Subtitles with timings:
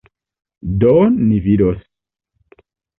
[0.79, 0.95] Do
[1.27, 1.77] ni vidos.